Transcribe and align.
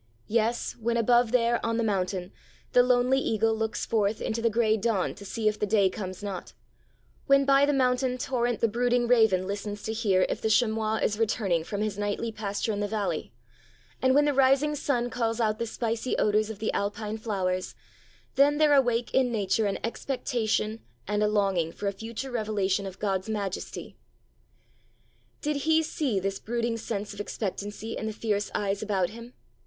Yes, 0.25 0.75
when 0.77 0.97
above 0.97 1.31
there, 1.31 1.63
on 1.63 1.77
the 1.77 1.83
mountain, 1.83 2.31
the 2.71 2.81
lonely 2.81 3.19
eagle 3.19 3.53
looks 3.53 3.85
forth 3.85 4.19
into 4.19 4.41
the 4.41 4.49
grey 4.49 4.75
dawn 4.75 5.13
to 5.13 5.23
see 5.23 5.47
if 5.47 5.59
the 5.59 5.67
day 5.67 5.91
comes 5.91 6.23
not; 6.23 6.53
when 7.27 7.45
by 7.45 7.67
the 7.67 7.71
mountain 7.71 8.17
torrent 8.17 8.61
the 8.61 8.67
brooding 8.67 9.07
raven 9.07 9.45
listens 9.45 9.83
to 9.83 9.93
hear 9.93 10.25
if 10.27 10.41
the 10.41 10.49
chamois 10.49 10.95
is 11.03 11.19
returning 11.19 11.63
from 11.63 11.81
his 11.81 11.99
nightly 11.99 12.31
pasture 12.31 12.73
in 12.73 12.79
the 12.79 12.87
valley; 12.87 13.31
and 14.01 14.15
when 14.15 14.25
the 14.25 14.33
rising 14.33 14.73
sun 14.73 15.11
calls 15.11 15.39
out 15.39 15.59
the 15.59 15.67
spicy 15.67 16.17
odours 16.17 16.49
of 16.49 16.57
the 16.57 16.73
Alpine 16.73 17.19
flowers, 17.19 17.75
then 18.33 18.57
there 18.57 18.73
awake 18.73 19.13
in 19.13 19.31
Nature 19.31 19.67
an 19.67 19.77
expectation 19.83 20.79
and 21.07 21.21
a 21.21 21.27
longing 21.27 21.71
for 21.71 21.87
a 21.87 21.93
future 21.93 22.31
revelation 22.31 22.87
of 22.87 22.97
God's 22.97 23.29
majesty.' 23.29 23.95
Did 25.41 25.57
He 25.57 25.83
see 25.83 26.19
this 26.19 26.39
brooding 26.39 26.77
sense 26.77 27.13
of 27.13 27.19
expectancy 27.19 27.95
in 27.95 28.07
the 28.07 28.13
fierce 28.13 28.49
eyes 28.55 28.81
about 28.81 29.11
Him? 29.11 29.35